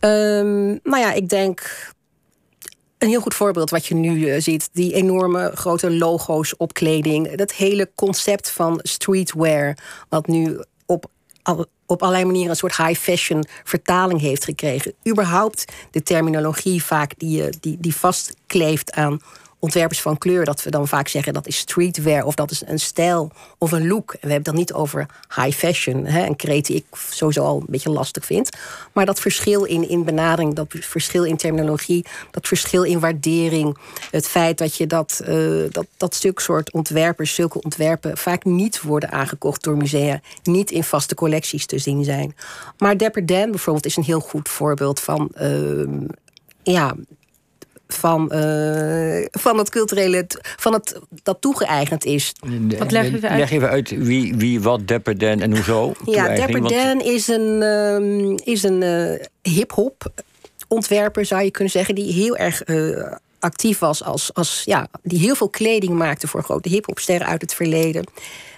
Um, 0.00 0.80
nou 0.82 0.98
ja, 0.98 1.12
ik 1.12 1.28
denk 1.28 1.90
een 2.98 3.08
heel 3.08 3.20
goed 3.20 3.34
voorbeeld 3.34 3.70
wat 3.70 3.86
je 3.86 3.94
nu 3.94 4.34
uh, 4.34 4.40
ziet. 4.40 4.68
Die 4.72 4.92
enorme 4.92 5.50
grote 5.54 5.90
logo's 5.90 6.54
op 6.56 6.72
kleding. 6.72 7.34
Dat 7.34 7.52
hele 7.52 7.90
concept 7.94 8.50
van 8.50 8.80
streetwear. 8.82 9.76
Wat 10.08 10.26
nu 10.26 10.60
op, 10.86 11.10
op 11.86 12.02
allerlei 12.02 12.24
manieren 12.24 12.50
een 12.50 12.56
soort 12.56 12.76
high 12.76 13.00
fashion 13.00 13.44
vertaling 13.64 14.20
heeft 14.20 14.44
gekregen. 14.44 14.94
Überhaupt 15.08 15.72
de 15.90 16.02
terminologie 16.02 16.84
vaak 16.84 17.12
die, 17.16 17.44
eh, 17.44 17.52
die, 17.60 17.76
die 17.80 17.94
vastkleeft 17.94 18.92
aan 18.92 19.20
ontwerpers 19.58 20.00
van 20.00 20.18
kleur, 20.18 20.44
dat 20.44 20.62
we 20.62 20.70
dan 20.70 20.88
vaak 20.88 21.08
zeggen 21.08 21.32
dat 21.32 21.46
is 21.46 21.56
streetwear 21.56 22.24
of 22.24 22.34
dat 22.34 22.50
is 22.50 22.62
een 22.66 22.78
stijl 22.78 23.30
of 23.58 23.72
een 23.72 23.86
look. 23.86 24.12
En 24.12 24.18
we 24.20 24.32
hebben 24.32 24.34
het 24.34 24.44
dan 24.44 24.54
niet 24.54 24.72
over 24.72 25.06
high 25.34 25.56
fashion, 25.56 26.04
hè, 26.04 26.26
een 26.26 26.36
kreet 26.36 26.66
die 26.66 26.76
ik 26.76 26.84
sowieso 27.10 27.44
al 27.44 27.56
een 27.56 27.66
beetje 27.68 27.90
lastig 27.90 28.24
vind. 28.24 28.56
Maar 28.92 29.06
dat 29.06 29.20
verschil 29.20 29.64
in, 29.64 29.88
in 29.88 30.04
benadering, 30.04 30.54
dat 30.54 30.66
verschil 30.68 31.24
in 31.24 31.36
terminologie, 31.36 32.04
dat 32.30 32.46
verschil 32.46 32.82
in 32.82 33.00
waardering, 33.00 33.76
het 34.10 34.26
feit 34.26 34.58
dat 34.58 34.76
je 34.76 34.86
dat, 34.86 35.20
uh, 35.28 35.64
dat, 35.70 35.86
dat 35.96 36.14
stuk 36.14 36.40
soort 36.40 36.72
ontwerpers, 36.72 37.34
zulke 37.34 37.62
ontwerpen 37.62 38.18
vaak 38.18 38.44
niet 38.44 38.82
worden 38.82 39.10
aangekocht 39.10 39.62
door 39.62 39.76
musea, 39.76 40.20
niet 40.42 40.70
in 40.70 40.84
vaste 40.84 41.14
collecties 41.14 41.66
te 41.66 41.78
zien 41.78 42.04
zijn. 42.04 42.36
Maar 42.78 42.96
Dapper 42.96 43.26
Dan 43.26 43.50
bijvoorbeeld 43.50 43.86
is 43.86 43.96
een 43.96 44.02
heel 44.02 44.20
goed 44.20 44.48
voorbeeld 44.48 45.00
van. 45.00 45.30
Uh, 45.40 45.88
ja, 46.62 46.94
van, 47.88 48.30
uh, 48.34 49.26
van 49.30 49.58
het 49.58 49.70
culturele, 49.70 50.26
van 50.40 50.72
het 50.72 50.98
dat 51.22 51.40
toegeëigend 51.40 52.04
is. 52.04 52.32
Wat 52.78 52.90
leg 52.90 53.10
je 53.10 53.28
uit? 53.28 53.38
Leg 53.38 53.50
even 53.50 53.68
uit 53.68 53.90
wie, 53.90 54.36
wie 54.36 54.60
wat 54.60 54.88
Dapper 54.88 55.18
Dan 55.18 55.40
en 55.40 55.56
hoezo? 55.56 55.92
Ja, 56.04 56.34
Dapper 56.34 56.68
Dan 56.68 57.00
is 57.00 57.28
een, 57.28 57.62
uh, 57.62 58.36
is 58.44 58.62
een 58.62 58.82
uh, 58.82 59.26
hip-hop 59.42 60.12
ontwerper, 60.68 61.24
zou 61.24 61.42
je 61.42 61.50
kunnen 61.50 61.72
zeggen, 61.72 61.94
die 61.94 62.12
heel 62.12 62.36
erg 62.36 62.62
actief 63.38 63.78
was 63.78 64.04
als, 64.04 64.34
als 64.34 64.62
ja, 64.64 64.88
die 65.02 65.18
heel 65.18 65.34
veel 65.34 65.48
kleding 65.48 65.92
maakte 65.92 66.28
voor 66.28 66.42
grote 66.42 66.68
hip-hopsterren 66.68 67.26
uit 67.26 67.42
het 67.42 67.54
verleden. 67.54 68.04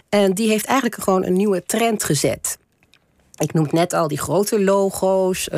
En 0.09 0.35
die 0.35 0.49
heeft 0.49 0.65
eigenlijk 0.65 1.03
gewoon 1.03 1.25
een 1.25 1.37
nieuwe 1.37 1.63
trend 1.67 2.05
gezet. 2.05 2.59
Ik 3.37 3.53
noem 3.53 3.69
net 3.71 3.93
al 3.93 4.09
die 4.09 4.19
grote 4.19 4.61
logo's, 4.61 5.49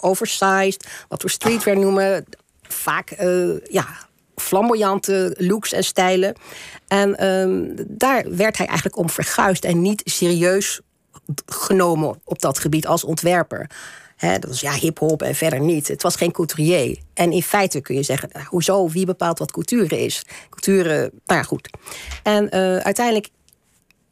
oversized, 0.00 0.86
wat 1.08 1.22
we 1.22 1.28
streetwear 1.28 1.78
noemen 1.78 2.24
vaak 2.68 3.20
uh, 3.20 3.56
ja, 3.64 3.86
flamboyante 4.36 5.34
looks 5.38 5.72
en 5.72 5.84
stijlen. 5.84 6.34
En 6.88 7.26
um, 7.26 7.74
daar 7.88 8.24
werd 8.36 8.56
hij 8.56 8.66
eigenlijk 8.66 8.98
om 8.98 9.10
verguisd 9.10 9.64
en 9.64 9.80
niet 9.80 10.02
serieus 10.04 10.80
genomen 11.46 12.20
op 12.24 12.40
dat 12.40 12.58
gebied 12.58 12.86
als 12.86 13.04
ontwerper. 13.04 13.70
Dat 14.16 14.44
was 14.44 14.60
ja 14.60 14.72
hip-hop 14.72 15.22
en 15.22 15.34
verder 15.34 15.60
niet. 15.60 15.88
Het 15.88 16.02
was 16.02 16.16
geen 16.16 16.32
couturier. 16.32 16.98
En 17.14 17.32
in 17.32 17.42
feite 17.42 17.80
kun 17.80 17.94
je 17.94 18.02
zeggen: 18.02 18.28
nou, 18.32 18.46
hoezo? 18.46 18.88
Wie 18.88 19.06
bepaalt 19.06 19.38
wat 19.38 19.52
couture 19.52 20.04
is? 20.04 20.22
Couture, 20.50 21.12
nou 21.24 21.44
goed. 21.44 21.70
En 22.22 22.44
uh, 22.44 22.76
uiteindelijk 22.76 23.28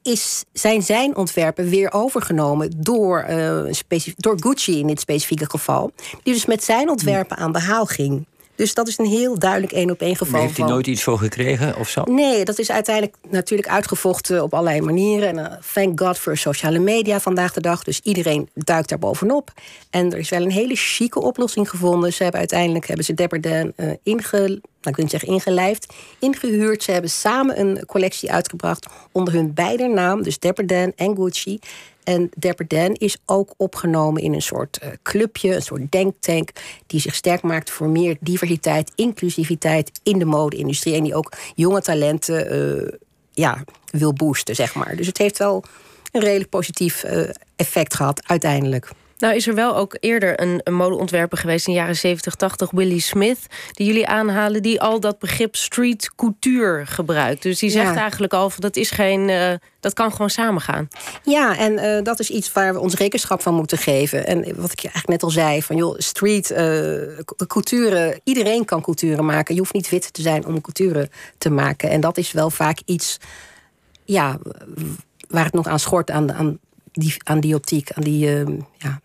is, 0.02 0.44
zijn 0.52 0.82
zijn 0.82 1.16
ontwerpen 1.16 1.68
weer 1.68 1.92
overgenomen 1.92 2.70
door, 2.76 3.26
uh, 3.30 3.73
door 4.16 4.37
Gucci 4.40 4.78
in 4.78 4.87
dit 4.87 5.00
specifieke 5.00 5.50
geval. 5.50 5.90
Die 6.23 6.34
dus 6.34 6.46
met 6.46 6.64
zijn 6.64 6.88
ontwerpen 6.88 7.37
aan 7.37 7.52
de 7.52 7.61
haal 7.61 7.87
ging. 7.87 8.26
Dus 8.54 8.75
dat 8.75 8.88
is 8.88 8.99
een 8.99 9.06
heel 9.06 9.38
duidelijk 9.38 9.73
één 9.73 9.90
op 9.90 10.00
één 10.00 10.16
geval. 10.16 10.32
Maar 10.32 10.42
heeft 10.42 10.56
hij 10.56 10.66
nooit 10.66 10.87
iets 10.87 11.02
voor 11.02 11.18
gekregen 11.18 11.76
of 11.76 11.88
zo? 11.88 12.02
Nee, 12.02 12.44
dat 12.44 12.58
is 12.58 12.70
uiteindelijk 12.70 13.16
natuurlijk 13.30 13.68
uitgevochten 13.68 14.42
op 14.42 14.54
allerlei 14.54 14.80
manieren. 14.80 15.28
En 15.28 15.38
uh, 15.38 15.58
thank 15.73 16.00
God 16.00 16.18
voor 16.18 16.37
sociale 16.37 16.78
media 16.78 17.20
vandaag 17.20 17.52
de 17.52 17.61
dag. 17.61 17.84
Dus 17.84 18.00
iedereen 18.02 18.49
duikt 18.54 18.88
daar 18.88 18.99
bovenop. 18.99 19.52
En 19.90 20.12
er 20.12 20.18
is 20.18 20.28
wel 20.28 20.42
een 20.42 20.50
hele 20.50 20.76
chique 20.76 21.20
oplossing 21.20 21.70
gevonden. 21.70 22.12
Ze 22.12 22.23
hebben 22.23 22.40
uiteindelijk 22.40 22.87
hebben 22.87 23.04
ze 23.04 23.14
Dapper 23.14 23.40
Dan 23.40 23.73
uh, 23.76 23.90
inge, 24.02 24.23
nou, 24.30 24.61
ik 24.82 24.96
wil 24.96 25.04
niet 25.04 25.11
zeggen 25.11 25.28
ingelijfd, 25.28 25.94
ingehuurd. 26.18 26.82
Ze 26.82 26.90
hebben 26.90 27.11
samen 27.11 27.61
een 27.61 27.87
collectie 27.87 28.32
uitgebracht 28.32 28.87
onder 29.12 29.34
hun 29.34 29.54
beide 29.54 29.87
naam. 29.87 30.23
Dus 30.23 30.38
Dapper 30.38 30.66
Dan 30.66 30.92
en 30.96 31.16
Gucci. 31.16 31.58
En 32.04 32.30
Dapper 32.37 33.02
is 33.02 33.16
ook 33.26 33.54
opgenomen 33.56 34.23
in 34.23 34.34
een 34.34 34.42
soort 34.42 34.78
uh, 34.82 34.90
clubje, 35.02 35.54
een 35.54 35.62
soort 35.62 35.92
denktank, 35.92 36.50
die 36.87 37.00
zich 37.00 37.14
sterk 37.14 37.42
maakt 37.42 37.70
voor 37.70 37.88
meer 37.88 38.16
diversiteit, 38.20 38.92
inclusiviteit 38.94 40.00
in 40.02 40.18
de 40.18 40.25
mode-industrie. 40.25 40.94
En 40.94 41.02
die 41.02 41.14
ook 41.14 41.32
jonge 41.54 41.80
talenten 41.80 42.54
uh, 42.54 42.92
ja, 43.32 43.64
wil 43.90 44.12
boosten, 44.12 44.54
zeg 44.54 44.75
maar. 44.75 44.96
Dus 44.96 45.06
het 45.06 45.18
heeft 45.18 45.38
wel 45.38 45.64
een 46.12 46.20
redelijk 46.20 46.50
positief 46.50 47.04
uh, 47.04 47.28
effect 47.56 47.94
gehad, 47.94 48.23
uiteindelijk. 48.26 48.90
Nou 49.25 49.37
is 49.37 49.47
er 49.47 49.54
wel 49.54 49.76
ook 49.76 49.97
eerder 50.00 50.40
een, 50.40 50.61
een 50.64 50.75
modeontwerper 50.75 51.38
geweest 51.38 51.66
in 51.66 51.73
de 51.73 51.78
jaren 51.78 51.97
70, 51.97 52.35
80, 52.35 52.71
Willie 52.71 53.00
Smith, 53.00 53.38
die 53.73 53.87
jullie 53.87 54.07
aanhalen, 54.07 54.62
die 54.62 54.81
al 54.81 55.00
dat 55.00 55.19
begrip 55.19 55.57
street 55.57 56.11
couture 56.16 56.87
gebruikt. 56.87 57.43
Dus 57.43 57.59
die 57.59 57.71
zegt 57.71 57.97
eigenlijk 57.97 58.33
al 58.33 58.50
van 58.50 58.61
dat 58.61 58.76
is 58.76 58.90
geen, 58.90 59.28
uh, 59.28 59.52
dat 59.81 59.93
kan 59.93 60.12
gewoon 60.12 60.31
samengaan. 60.31 60.88
Ja, 61.23 61.57
en 61.57 61.73
uh, 61.73 62.02
dat 62.02 62.21
is 62.21 62.31
iets 62.31 62.52
waar 62.52 62.73
we 62.73 62.81
ons 62.81 62.95
rekenschap 62.95 63.43
van 63.43 63.54
moeten 63.54 63.78
geven. 63.78 64.26
En 64.26 64.38
wat 64.38 64.73
ik 64.73 64.81
eigenlijk 64.81 65.09
net 65.09 65.23
al 65.23 65.31
zei, 65.31 65.62
van 65.62 65.76
joh, 65.76 65.95
street 65.99 66.50
uh, 66.50 67.19
couture, 67.47 68.21
iedereen 68.25 68.64
kan 68.64 68.83
couture 68.83 69.23
maken. 69.23 69.54
Je 69.54 69.61
hoeft 69.61 69.75
niet 69.75 69.88
wit 69.88 70.12
te 70.12 70.23
zijn 70.23 70.47
om 70.47 70.61
couture 70.61 71.09
te 71.38 71.50
maken. 71.50 71.90
En 71.90 72.00
dat 72.00 72.16
is 72.16 72.33
wel 72.33 72.50
vaak 72.50 72.78
iets, 72.85 73.19
ja, 74.04 74.38
waar 75.28 75.45
het 75.45 75.54
nog 75.54 75.66
aan 75.66 75.81
schort 75.81 76.11
aan, 76.11 76.33
aan 76.33 76.59
die, 76.93 77.14
aan 77.23 77.40
die 77.40 77.54
optiek, 77.54 77.93
aan 77.93 78.02
die, 78.02 78.45
uh, 78.45 78.59
ja, 78.78 79.02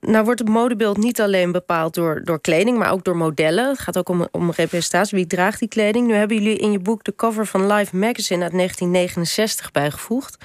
nou 0.00 0.24
wordt 0.24 0.40
het 0.40 0.48
modebeeld 0.48 0.96
niet 0.96 1.20
alleen 1.20 1.52
bepaald 1.52 1.94
door, 1.94 2.20
door 2.24 2.40
kleding, 2.40 2.78
maar 2.78 2.92
ook 2.92 3.04
door 3.04 3.16
modellen. 3.16 3.68
Het 3.68 3.78
gaat 3.78 3.98
ook 3.98 4.08
om, 4.08 4.28
om 4.30 4.50
representatie. 4.50 5.18
Wie 5.18 5.26
draagt 5.26 5.58
die 5.58 5.68
kleding? 5.68 6.06
Nu 6.06 6.14
hebben 6.14 6.36
jullie 6.36 6.58
in 6.58 6.72
je 6.72 6.78
boek 6.78 7.04
de 7.04 7.14
cover 7.14 7.46
van 7.46 7.66
Life 7.66 7.96
Magazine 7.96 8.42
uit 8.42 8.52
1969 8.52 9.70
bijgevoegd. 9.70 10.36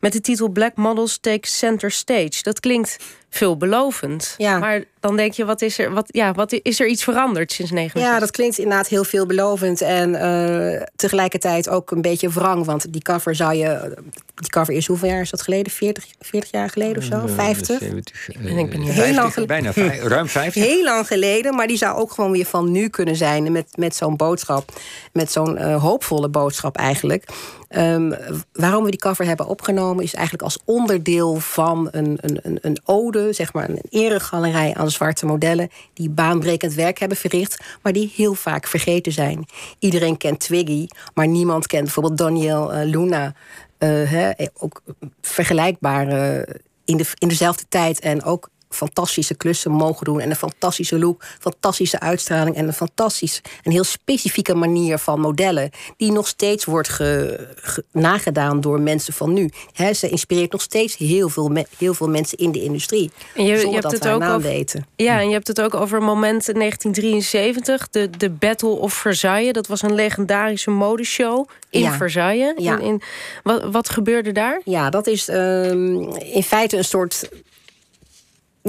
Met 0.00 0.12
de 0.12 0.20
titel 0.20 0.48
Black 0.48 0.76
Models 0.76 1.18
Take 1.18 1.48
Center 1.48 1.90
Stage. 1.90 2.42
Dat 2.42 2.60
klinkt 2.60 2.98
veelbelovend. 3.30 4.34
Ja. 4.36 4.58
Maar 4.58 4.84
dan 5.00 5.16
denk 5.16 5.32
je, 5.32 5.44
wat 5.44 5.62
is 5.62 5.78
er, 5.78 5.92
wat, 5.92 6.06
ja, 6.06 6.32
wat 6.32 6.52
is 6.62 6.80
er 6.80 6.86
iets 6.86 7.04
veranderd 7.04 7.52
sinds 7.52 7.70
69? 7.70 8.12
Ja, 8.12 8.18
dat 8.18 8.30
klinkt 8.30 8.58
inderdaad 8.58 8.88
heel 8.88 9.04
veelbelovend. 9.04 9.80
En 9.80 10.10
uh, 10.10 10.82
tegelijkertijd 10.96 11.68
ook 11.68 11.90
een 11.90 12.02
beetje 12.02 12.28
wrang. 12.30 12.64
Want 12.64 12.92
die 12.92 13.02
cover 13.02 13.34
zou 13.34 13.54
je. 13.54 13.96
Die 14.34 14.50
cover 14.50 14.74
is 14.74 14.86
hoeveel 14.86 15.08
jaar 15.08 15.20
is 15.20 15.30
dat 15.30 15.42
geleden? 15.42 15.72
40, 15.72 16.06
40 16.20 16.50
jaar 16.50 16.70
geleden 16.70 16.96
of 16.96 17.04
zo? 17.04 17.26
50? 17.26 17.78
70, 17.78 18.28
uh, 18.28 18.58
ik 18.58 18.70
ben 18.70 18.80
heel 18.80 19.14
lang 19.14 19.32
geleden. 19.32 19.72
Bijna 19.74 19.98
ruim 20.14 20.28
50. 20.28 20.64
Heel 20.64 20.84
lang 20.84 21.06
geleden. 21.06 21.54
Maar 21.54 21.66
die 21.66 21.76
zou 21.76 21.98
ook 21.98 22.12
gewoon 22.12 22.30
weer 22.30 22.44
van 22.44 22.70
nu 22.70 22.88
kunnen 22.88 23.16
zijn. 23.16 23.52
Met, 23.52 23.76
met 23.76 23.96
zo'n 23.96 24.16
boodschap. 24.16 24.72
Met 25.12 25.32
zo'n 25.32 25.58
uh, 25.58 25.82
hoopvolle 25.82 26.28
boodschap 26.28 26.76
eigenlijk. 26.76 27.24
Um, 27.70 28.14
waarom 28.52 28.84
we 28.84 28.90
die 28.90 29.00
cover 29.00 29.24
hebben 29.24 29.46
opgenomen 29.46 30.04
is 30.04 30.14
eigenlijk 30.14 30.44
als 30.44 30.58
onderdeel 30.64 31.34
van 31.34 31.88
een, 31.90 32.18
een, 32.20 32.58
een 32.60 32.78
ode, 32.84 33.25
zeg 33.32 33.52
maar 33.52 33.68
een 33.68 33.82
eregalerij 33.90 34.74
aan 34.74 34.90
zwarte 34.90 35.26
modellen 35.26 35.70
die 35.92 36.10
baanbrekend 36.10 36.74
werk 36.74 36.98
hebben 36.98 37.18
verricht, 37.18 37.62
maar 37.82 37.92
die 37.92 38.12
heel 38.16 38.34
vaak 38.34 38.66
vergeten 38.66 39.12
zijn. 39.12 39.44
Iedereen 39.78 40.16
kent 40.16 40.40
Twiggy, 40.40 40.86
maar 41.14 41.28
niemand 41.28 41.66
kent 41.66 41.82
bijvoorbeeld 41.82 42.18
Daniel 42.18 42.74
uh, 42.74 42.84
Luna. 42.84 43.34
Uh, 43.78 44.30
ook 44.58 44.82
vergelijkbaar 45.20 46.08
in, 46.84 46.96
de, 46.96 47.06
in 47.18 47.28
dezelfde 47.28 47.64
tijd 47.68 48.00
en 48.00 48.22
ook 48.22 48.48
fantastische 48.76 49.34
klussen 49.34 49.70
mogen 49.70 50.04
doen. 50.04 50.20
En 50.20 50.30
een 50.30 50.36
fantastische 50.36 50.98
look, 50.98 51.24
fantastische 51.38 52.00
uitstraling 52.00 52.56
en 52.56 52.66
een 52.66 52.72
fantastisch, 52.72 53.40
een 53.62 53.72
heel 53.72 53.84
specifieke 53.84 54.54
manier 54.54 54.98
van 54.98 55.20
modellen. 55.20 55.70
Die 55.96 56.12
nog 56.12 56.28
steeds 56.28 56.64
wordt 56.64 56.88
ge, 56.88 57.82
nagedaan 57.92 58.60
door 58.60 58.80
mensen 58.80 59.12
van 59.12 59.32
nu. 59.32 59.50
ze 59.94 60.08
inspireert 60.08 60.52
nog 60.52 60.62
steeds 60.62 60.96
heel 60.96 61.28
veel, 61.28 61.52
heel 61.78 61.94
veel 61.94 62.08
mensen 62.08 62.38
in 62.38 62.52
de 62.52 62.62
industrie. 62.62 63.10
En 63.34 63.44
je, 63.44 63.56
je 63.56 63.72
hebt 63.72 63.92
het 63.92 64.08
ook 64.08 64.22
over, 64.22 64.40
weten. 64.40 64.86
Ja, 64.96 65.20
en 65.20 65.26
je 65.26 65.32
hebt 65.32 65.48
het 65.48 65.60
ook 65.60 65.74
over 65.74 65.98
een 65.98 66.04
moment 66.04 66.48
in 66.48 66.58
1973, 66.58 67.88
de, 67.90 68.10
de 68.10 68.30
Battle 68.30 68.68
of 68.68 68.92
Versailles. 68.92 69.52
Dat 69.52 69.66
was 69.66 69.82
een 69.82 69.94
legendarische 69.94 70.70
modeshow 70.70 71.48
in 71.70 71.90
Versailles. 71.90 72.52
Ja. 72.56 72.78
In, 72.78 72.80
in, 72.80 73.02
wat, 73.42 73.64
wat 73.70 73.88
gebeurde 73.88 74.32
daar? 74.32 74.60
Ja, 74.64 74.90
dat 74.90 75.06
is 75.06 75.28
um, 75.28 76.16
in 76.16 76.42
feite 76.42 76.76
een 76.76 76.84
soort 76.84 77.28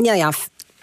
ja, 0.03 0.13
ja, 0.13 0.31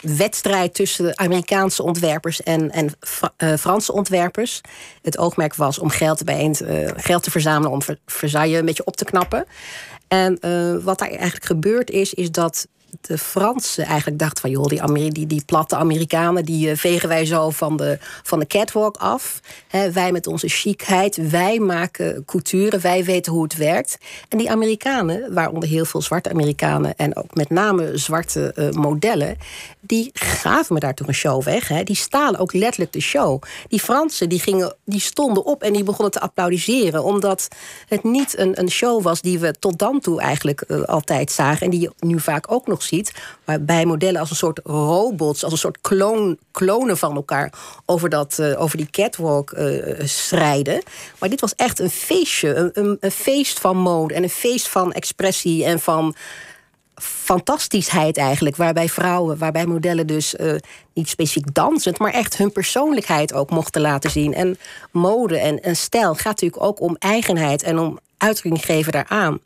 wedstrijd 0.01 0.75
tussen 0.75 1.19
Amerikaanse 1.19 1.83
ontwerpers 1.83 2.43
en, 2.43 2.71
en 2.71 2.93
uh, 3.39 3.55
Franse 3.57 3.93
ontwerpers. 3.93 4.61
Het 5.03 5.19
oogmerk 5.19 5.55
was 5.55 5.79
om 5.79 5.89
geld, 5.89 6.25
bijeen, 6.25 6.57
uh, 6.63 6.91
geld 6.97 7.23
te 7.23 7.31
verzamelen 7.31 7.71
om 7.71 7.81
Versailles 8.07 8.59
een 8.59 8.65
beetje 8.65 8.85
op 8.85 8.97
te 8.97 9.05
knappen. 9.05 9.47
En 10.09 10.39
uh, 10.41 10.85
wat 10.85 10.99
daar 10.99 11.09
eigenlijk 11.09 11.45
gebeurd 11.45 11.91
is, 11.91 12.15
is 12.15 12.31
dat 12.31 12.67
de 13.01 13.19
Fransen 13.19 13.85
eigenlijk 13.85 14.19
dachten 14.19 14.41
van... 14.41 14.51
joh, 14.51 14.67
die, 14.67 15.13
die, 15.13 15.27
die 15.27 15.45
platte 15.45 15.77
Amerikanen, 15.77 16.45
die 16.45 16.71
uh, 16.71 16.77
vegen 16.77 17.09
wij 17.09 17.27
zo 17.27 17.51
van 17.51 17.77
de, 17.77 17.99
van 18.23 18.39
de 18.39 18.47
catwalk 18.47 18.97
af. 18.97 19.41
wij 19.93 20.13
met 20.13 20.27
onze 20.27 20.49
chicheid, 20.49 21.31
wij 21.31 21.59
maken 21.59 22.25
couture, 22.25 22.79
wij 22.79 23.05
weten 23.05 23.33
hoe 23.33 23.43
het 23.43 23.57
werkt. 23.57 23.99
En 24.29 24.39
die 24.39 24.51
Amerikanen, 24.51 25.35
waaronder 25.35 25.69
heel 25.69 25.85
veel 25.85 26.03
zwarte 26.03 26.31
Amerikanen... 26.31 26.97
en 26.97 27.17
ook 27.17 27.35
met 27.35 27.51
name 27.51 27.97
zwarte 27.99 28.55
uh, 28.57 28.71
modellen... 28.71 29.37
die 29.81 30.11
gaven 30.13 30.75
me 30.75 30.81
daar 30.81 30.95
toch 30.95 31.07
een 31.07 31.15
show 31.15 31.43
weg. 31.43 31.67
Die 31.67 31.97
stalen 31.97 32.41
ook 32.41 32.53
letterlijk 32.53 32.93
de 32.93 33.01
show. 33.01 33.43
Die 33.69 33.81
Fransen 33.81 34.29
die 34.29 34.41
gingen, 34.41 34.75
die 34.85 35.01
stonden 35.01 35.45
op 35.45 35.63
en 35.63 35.73
die 35.73 35.83
begonnen 35.83 36.13
te 36.13 36.21
applaudisseren... 36.21 37.05
omdat 37.05 37.49
het 37.89 38.05
niet 38.05 38.39
een, 38.39 38.61
een 38.61 38.71
show 38.71 39.03
was 39.03 39.21
die 39.21 39.39
we 39.39 39.55
tot 39.59 39.79
dan 39.79 40.01
toe 40.01 40.21
eigenlijk 40.21 40.65
uh, 40.69 40.83
altijd 40.83 41.33
zagen... 41.33 41.65
en 41.65 41.71
die 41.71 41.91
nu 41.99 42.21
vaak 42.21 42.53
ook 42.53 42.67
nog 42.67 42.83
ziet. 42.85 43.13
Waarbij 43.45 43.85
modellen 43.85 44.21
als 44.21 44.31
een 44.31 44.37
soort 44.37 44.61
robots, 44.65 45.45
als 45.45 45.53
een 45.53 45.59
soort 45.59 45.79
kloon, 45.81 46.39
klonen 46.51 46.99
van 46.99 47.15
elkaar 47.15 47.53
over, 47.87 48.09
dat, 48.09 48.39
uh, 48.41 48.61
over 48.61 48.77
die 48.77 48.91
catwalk 48.91 49.53
uh, 49.53 50.01
strijden. 50.05 50.83
Maar 51.19 51.29
dit 51.29 51.41
was 51.41 51.55
echt 51.55 51.79
een 51.79 51.91
feestje. 51.91 52.55
Een, 52.55 52.71
een, 52.73 52.97
een, 53.01 53.11
feest 53.11 53.61
van 53.61 53.77
mode 53.77 54.15
en 54.15 54.23
een 54.23 54.29
feest 54.29 54.69
van 54.69 54.93
expressie 54.93 55.65
en 55.65 55.81
van 55.81 56.15
fantastischheid 56.95 58.17
eigenlijk. 58.17 58.57
Waarbij 58.57 58.89
vrouwen, 58.89 59.39
waarbij 59.39 59.67
modellen 59.67 60.07
dus 60.07 60.35
uh, 60.35 60.55
niet 60.95 61.09
specifiek 61.09 61.55
dansend, 61.55 61.99
maar 61.99 62.13
echt 62.13 62.37
hun 62.37 62.53
persoonlijkheid 62.53 63.33
ook 63.33 63.51
mochten 63.51 63.81
laten 63.81 64.11
zien. 64.11 64.35
En 64.35 64.59
mode 64.91 65.39
en, 65.39 65.77
stijl 65.77 66.15
gaat 66.15 66.25
natuurlijk 66.41 66.63
ook 66.63 66.81
om 66.81 66.97
eigenheid 66.99 67.63
en 67.63 67.79
om 67.79 67.99
uitdrukking 68.17 68.65
geven 68.65 68.93
daaraan. 68.93 69.39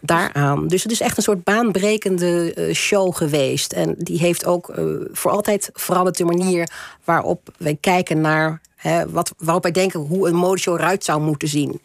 daaraan. 0.00 0.68
Dus 0.68 0.82
het 0.82 0.92
is 0.92 1.00
echt 1.00 1.16
een 1.16 1.22
soort 1.22 1.44
baanbrekende 1.44 2.54
eh, 2.54 2.74
show 2.74 3.14
geweest. 3.14 3.72
En 3.72 3.94
die 3.98 4.18
heeft 4.18 4.46
ook 4.46 4.68
uh, 4.68 4.84
voor 5.12 5.30
altijd 5.30 5.70
veranderd 5.72 6.16
de 6.16 6.24
manier 6.24 6.70
waarop 7.04 7.48
wij 7.58 7.76
kijken 7.80 8.20
naar. 8.20 8.60
Hè, 8.76 9.10
wat, 9.10 9.34
waarop 9.38 9.62
wij 9.62 9.72
denken 9.72 10.00
hoe 10.00 10.28
een 10.28 10.34
modeshow 10.34 10.74
eruit 10.74 11.04
zou 11.04 11.20
moeten 11.20 11.48
zien. 11.48 11.80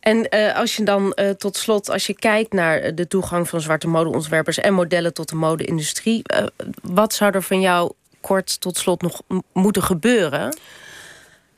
En 0.00 0.26
uh, 0.34 0.56
als 0.56 0.76
je 0.76 0.82
dan 0.84 1.12
uh, 1.14 1.30
tot 1.30 1.56
slot, 1.56 1.90
als 1.90 2.06
je 2.06 2.14
kijkt 2.14 2.52
naar 2.52 2.94
de 2.94 3.06
toegang 3.06 3.48
van 3.48 3.60
zwarte 3.60 3.88
modeontwerpers 3.88 4.58
en 4.58 4.74
modellen 4.74 5.14
tot 5.14 5.28
de 5.28 5.34
mode-industrie, 5.34 6.22
wat 6.82 7.14
zou 7.14 7.34
er 7.34 7.42
van 7.42 7.60
jou 7.60 7.92
kort 8.20 8.60
tot 8.60 8.76
slot 8.76 9.02
nog 9.02 9.22
moeten 9.52 9.82
gebeuren? 9.82 10.56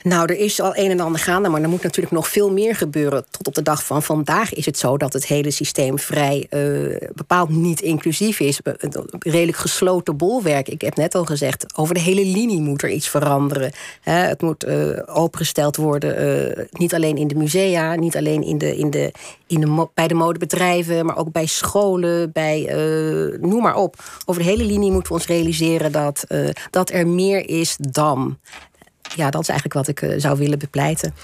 Nou, 0.05 0.33
er 0.33 0.39
is 0.39 0.61
al 0.61 0.77
een 0.77 0.91
en 0.91 1.01
ander 1.01 1.21
gaande, 1.21 1.49
maar 1.49 1.63
er 1.63 1.69
moet 1.69 1.83
natuurlijk 1.83 2.15
nog 2.15 2.29
veel 2.29 2.53
meer 2.53 2.77
gebeuren. 2.77 3.25
Tot 3.31 3.47
op 3.47 3.55
de 3.55 3.63
dag 3.63 3.85
van 3.85 4.03
vandaag 4.03 4.55
is 4.55 4.67
het 4.67 4.79
zo 4.79 4.97
dat 4.97 5.13
het 5.13 5.27
hele 5.27 5.51
systeem 5.51 5.99
vrij 5.99 6.47
uh, 6.51 6.97
bepaald 7.15 7.49
niet 7.49 7.81
inclusief 7.81 8.41
is. 8.41 8.61
Een 8.63 8.93
redelijk 9.19 9.57
gesloten 9.57 10.17
bolwerk. 10.17 10.69
Ik 10.69 10.81
heb 10.81 10.97
net 10.97 11.15
al 11.15 11.25
gezegd, 11.25 11.67
over 11.77 11.95
de 11.95 12.01
hele 12.01 12.25
linie 12.25 12.61
moet 12.61 12.83
er 12.83 12.91
iets 12.91 13.09
veranderen. 13.09 13.73
het 14.01 14.43
moet 14.43 14.65
uh, 14.65 14.99
opengesteld 15.07 15.77
worden, 15.77 16.49
uh, 16.59 16.65
niet 16.71 16.95
alleen 16.95 17.17
in 17.17 17.29
de 17.29 17.35
musea, 17.35 17.95
niet 17.95 18.17
alleen 18.17 18.43
in 18.43 18.59
de, 18.59 18.77
in 18.77 18.91
de, 18.91 19.13
in 19.47 19.61
de, 19.61 19.89
bij 19.95 20.09
de 20.09 20.15
modebedrijven, 20.15 21.07
maar 21.07 21.17
ook 21.17 21.33
bij 21.33 21.47
scholen, 21.47 22.33
bij 22.33 22.69
noem 23.41 23.63
maar 23.63 23.77
op. 23.77 23.97
Over 24.25 24.43
de 24.43 24.49
hele 24.49 24.65
linie 24.65 24.91
moeten 24.91 25.13
we 25.13 25.19
ons 25.19 25.27
realiseren 25.27 25.93
dat, 25.93 26.27
dat 26.71 26.91
er 26.91 27.07
meer 27.07 27.49
is 27.49 27.77
dan 27.79 28.39
ja, 29.17 29.31
dat 29.31 29.43
is 29.43 29.49
eigenlijk 29.49 29.87
wat 29.87 29.89
ik 29.89 30.03
uh, 30.03 30.15
zou 30.21 30.39
willen 30.39 30.59
bepleiten. 30.59 31.15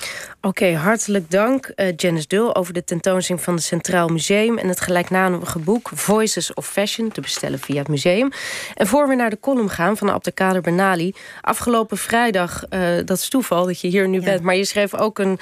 Oké, 0.40 0.74
hartelijk 0.74 1.30
dank 1.30 1.72
uh, 1.76 1.86
Janice 1.96 2.26
Dul 2.26 2.54
over 2.54 2.72
de 2.72 2.84
tentoonstelling 2.84 3.44
van 3.44 3.54
het 3.54 3.62
Centraal 3.62 4.08
Museum 4.08 4.58
en 4.58 4.68
het 4.68 4.80
gelijknamige 4.80 5.58
boek 5.58 5.90
Voices 5.94 6.54
of 6.54 6.66
Fashion 6.66 7.08
te 7.08 7.20
bestellen 7.20 7.58
via 7.58 7.78
het 7.78 7.88
museum. 7.88 8.30
En 8.74 8.86
voor 8.86 9.08
we 9.08 9.14
naar 9.14 9.30
de 9.30 9.40
column 9.40 9.70
gaan 9.70 9.96
van 9.96 10.10
Abdelkader 10.10 10.62
Benali, 10.62 11.14
afgelopen 11.40 11.96
vrijdag, 11.96 12.64
uh, 12.70 12.80
dat 13.04 13.18
is 13.18 13.28
toeval 13.28 13.66
dat 13.66 13.80
je 13.80 13.88
hier 13.88 14.08
nu 14.08 14.22
bent, 14.22 14.42
maar 14.42 14.56
je 14.56 14.64
schreef 14.64 14.94
ook 14.94 15.18
een 15.18 15.38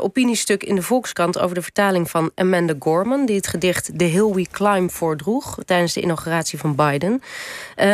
opiniestuk 0.00 0.62
in 0.62 0.74
de 0.74 0.82
Volkskrant 0.82 1.38
over 1.38 1.54
de 1.54 1.62
vertaling 1.62 2.10
van 2.10 2.30
Amanda 2.34 2.74
Gorman, 2.78 3.26
die 3.26 3.36
het 3.36 3.46
gedicht 3.46 3.98
The 3.98 4.04
Hill 4.04 4.32
We 4.32 4.46
Climb 4.50 4.90
voordroeg 4.90 5.58
tijdens 5.64 5.92
de 5.92 6.00
inauguratie 6.00 6.58
van 6.58 6.74
Biden. 6.74 7.22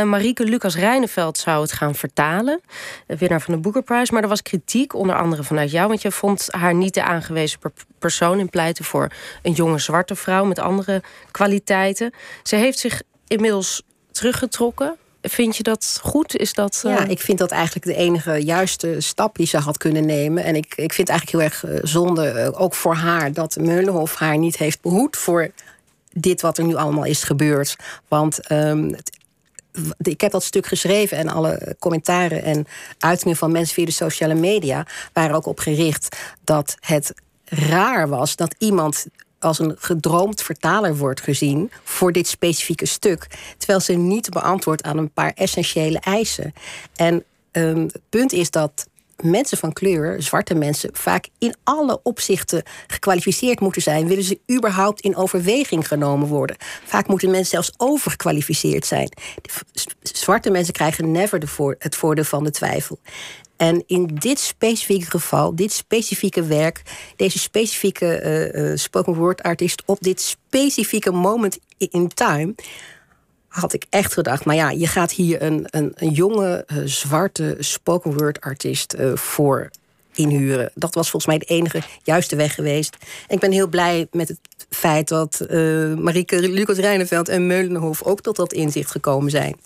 Marieke 0.04 0.44
Lucas 0.44 0.76
Rijneveld 0.76 1.38
zou 1.38 1.62
het 1.62 1.72
gaan 1.72 1.94
vertalen, 1.94 2.60
winnaar 3.06 3.40
van 3.40 3.54
de 3.54 3.60
Maar 3.90 4.22
er 4.22 4.28
was 4.28 4.42
kritiek, 4.42 4.94
onder 4.94 5.16
andere 5.16 5.42
vanuit 5.42 5.70
jou, 5.70 5.88
want 5.88 6.02
je 6.02 6.12
vond 6.12 6.46
haar 6.50 6.74
niet 6.74 6.94
de 6.94 7.02
aangewezen 7.02 7.58
persoon 7.98 8.38
in 8.38 8.48
pleiten 8.48 8.84
voor 8.84 9.12
een 9.42 9.52
jonge 9.52 9.78
zwarte 9.78 10.14
vrouw 10.14 10.44
met 10.44 10.58
andere 10.58 11.02
kwaliteiten. 11.30 12.12
Ze 12.42 12.56
heeft 12.56 12.78
zich 12.78 13.02
inmiddels 13.26 13.82
teruggetrokken. 14.12 14.96
Vind 15.22 15.56
je 15.56 15.62
dat 15.62 15.98
goed? 16.02 16.36
Is 16.36 16.52
dat, 16.52 16.80
Ja, 16.82 17.04
eh, 17.04 17.10
ik 17.10 17.20
vind 17.20 17.38
dat 17.38 17.50
eigenlijk 17.50 17.86
de 17.86 17.94
enige 17.94 18.44
juiste 18.44 18.96
stap 18.98 19.36
die 19.36 19.46
ze 19.46 19.58
had 19.58 19.78
kunnen 19.78 20.06
nemen. 20.06 20.44
En 20.44 20.56
ik, 20.56 20.74
ik 20.76 20.92
vind 20.92 21.08
eigenlijk 21.08 21.38
heel 21.38 21.50
erg 21.50 21.64
eh, 21.64 21.88
zonde, 21.88 22.28
eh, 22.28 22.60
ook 22.60 22.74
voor 22.74 22.94
haar, 22.94 23.32
dat 23.32 23.56
Meulenhof 23.56 24.14
haar 24.14 24.38
niet 24.38 24.56
heeft 24.56 24.80
behoed 24.80 25.16
voor 25.16 25.50
dit 26.12 26.40
wat 26.40 26.58
er 26.58 26.64
nu 26.64 26.74
allemaal 26.74 27.04
is 27.04 27.22
gebeurd. 27.22 27.76
Want 28.08 28.46
ehm, 28.46 28.92
ik 29.98 30.20
heb 30.20 30.30
dat 30.30 30.44
stuk 30.44 30.66
geschreven 30.66 31.16
en 31.16 31.28
alle 31.28 31.76
commentaren 31.78 32.42
en 32.42 32.66
uitingen 32.98 33.36
van 33.36 33.52
mensen 33.52 33.74
via 33.74 33.84
de 33.84 33.90
sociale 33.90 34.34
media 34.34 34.86
waren 35.12 35.36
ook 35.36 35.46
op 35.46 35.58
gericht 35.58 36.16
dat 36.44 36.76
het 36.80 37.14
raar 37.44 38.08
was 38.08 38.36
dat 38.36 38.54
iemand 38.58 39.06
als 39.38 39.58
een 39.58 39.74
gedroomd 39.78 40.42
vertaler 40.42 40.96
wordt 40.96 41.20
gezien 41.20 41.70
voor 41.84 42.12
dit 42.12 42.26
specifieke 42.26 42.86
stuk, 42.86 43.26
terwijl 43.56 43.80
ze 43.80 43.92
niet 43.92 44.30
beantwoordt 44.30 44.82
aan 44.82 44.98
een 44.98 45.12
paar 45.12 45.32
essentiële 45.34 45.98
eisen. 45.98 46.52
En 46.96 47.24
um, 47.52 47.82
het 47.82 48.02
punt 48.08 48.32
is 48.32 48.50
dat 48.50 48.88
mensen 49.22 49.58
van 49.58 49.72
kleur, 49.72 50.22
zwarte 50.22 50.54
mensen, 50.54 50.90
vaak 50.92 51.28
in 51.38 51.54
alle 51.64 52.00
opzichten 52.02 52.62
gekwalificeerd 52.86 53.60
moeten 53.60 53.82
zijn. 53.82 54.08
Willen 54.08 54.24
ze 54.24 54.38
überhaupt 54.56 55.00
in 55.00 55.16
overweging 55.16 55.88
genomen 55.88 56.28
worden? 56.28 56.56
Vaak 56.84 57.08
moeten 57.08 57.30
mensen 57.30 57.50
zelfs 57.50 57.72
overgekwalificeerd 57.76 58.86
zijn. 58.86 59.12
zwarte 60.02 60.50
mensen 60.50 60.72
krijgen 60.72 61.10
never 61.10 61.38
de 61.40 61.46
voor, 61.46 61.74
het 61.78 61.96
voordeel 61.96 62.24
van 62.24 62.44
de 62.44 62.50
twijfel. 62.50 62.98
En 63.56 63.82
in 63.86 64.06
dit 64.06 64.38
specifieke 64.38 65.10
geval, 65.10 65.54
dit 65.54 65.72
specifieke 65.72 66.42
werk, 66.42 66.82
deze 67.16 67.38
specifieke 67.38 68.52
uh, 68.54 68.76
spoken 68.76 69.14
word 69.14 69.42
artist 69.42 69.82
op 69.86 70.00
dit 70.00 70.20
specifieke 70.20 71.10
moment 71.10 71.58
in 71.78 72.08
time, 72.08 72.54
had 73.50 73.72
ik 73.72 73.84
echt 73.88 74.12
gedacht, 74.12 74.44
maar 74.44 74.54
ja, 74.54 74.70
je 74.70 74.86
gaat 74.86 75.12
hier 75.12 75.42
een, 75.42 75.66
een, 75.70 75.92
een 75.94 76.10
jonge, 76.10 76.64
uh, 76.66 76.78
zwarte 76.84 77.56
spoken 77.58 78.16
word 78.16 78.40
artiest 78.40 78.94
uh, 78.98 79.16
voor 79.16 79.70
inhuren. 80.14 80.70
Dat 80.74 80.94
was 80.94 81.10
volgens 81.10 81.26
mij 81.26 81.38
de 81.38 81.54
enige 81.54 81.82
juiste 82.02 82.36
weg 82.36 82.54
geweest. 82.54 82.96
En 83.28 83.34
ik 83.34 83.40
ben 83.40 83.52
heel 83.52 83.68
blij 83.68 84.06
met 84.10 84.28
het 84.28 84.38
feit 84.68 85.08
dat 85.08 85.46
uh, 85.50 85.94
Marieke 85.94 86.48
Lucas 86.48 86.76
Rijneveld 86.76 87.28
en 87.28 87.46
Meulenhof 87.46 88.02
ook 88.02 88.20
tot 88.20 88.36
dat 88.36 88.52
inzicht 88.52 88.90
gekomen 88.90 89.30
zijn. 89.30 89.56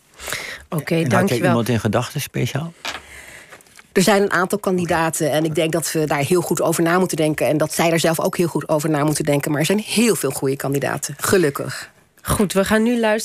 Oké, 0.69 0.83
okay, 0.83 1.05
dankjewel. 1.05 1.21
Had 1.21 1.29
je 1.29 1.45
iemand 1.45 1.69
in 1.69 1.81
gedachten 1.81 2.21
speciaal? 2.21 2.73
Er 3.93 4.03
zijn 4.03 4.23
een 4.23 4.31
aantal 4.31 4.59
kandidaten 4.59 5.31
en 5.31 5.45
ik 5.45 5.55
denk 5.55 5.73
dat 5.73 5.93
we 5.93 6.07
daar 6.07 6.19
heel 6.19 6.41
goed 6.41 6.63
over 6.63 6.83
na 6.83 6.99
moeten 6.99 7.17
denken. 7.17 7.47
En 7.47 7.57
dat 7.57 7.75
zij 7.75 7.91
daar 7.91 8.01
zelf 8.01 8.21
ook 8.21 8.37
heel 8.37 8.47
goed 8.47 8.69
over 8.69 8.91
na 8.91 9.05
moeten 9.05 9.25
denken. 9.25 9.51
Maar 9.51 9.61
er 9.61 9.67
zijn 9.67 9.79
heel 9.87 10.15
veel 10.15 10.31
goede 10.31 10.57
kandidaten, 10.57 11.15
gelukkig. 11.19 11.93
Goed, 12.27 12.53
we 12.53 12.65
gaan 12.65 12.83
nu 12.83 12.91
luisteren. 12.91 13.23